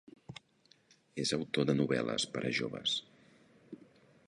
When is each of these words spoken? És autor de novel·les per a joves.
És 1.25 1.33
autor 1.37 1.67
de 1.71 1.77
novel·les 1.81 2.27
per 2.37 2.43
a 2.49 2.53
joves. 2.63 2.95